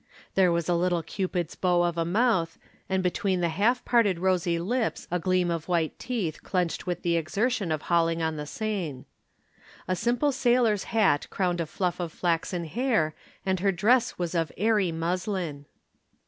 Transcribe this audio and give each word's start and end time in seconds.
There 0.33 0.51
was 0.51 0.67
a 0.67 0.73
little 0.73 1.03
Cupid's 1.03 1.53
bow 1.53 1.83
of 1.83 1.95
a 1.95 2.03
mouth, 2.03 2.57
and 2.89 3.03
between 3.03 3.39
the 3.41 3.49
half 3.49 3.85
parted 3.85 4.17
rosy 4.17 4.57
lips 4.57 5.07
a 5.11 5.19
gleam 5.19 5.51
of 5.51 5.67
white 5.67 5.99
teeth 5.99 6.41
clenched 6.41 6.87
with 6.87 7.03
the 7.03 7.17
exertion 7.17 7.71
of 7.71 7.83
hauling 7.83 8.19
in 8.19 8.35
the 8.35 8.47
seine. 8.47 9.05
A 9.87 9.95
simple 9.95 10.31
sailor's 10.31 10.85
hat 10.85 11.27
crowned 11.29 11.61
a 11.61 11.67
fluff 11.67 11.99
of 11.99 12.11
flaxen 12.11 12.65
hair, 12.65 13.13
and 13.45 13.59
her 13.59 13.71
dress 13.71 14.17
was 14.17 14.33
of 14.33 14.51
airy 14.57 14.91
muslin. 14.91 15.65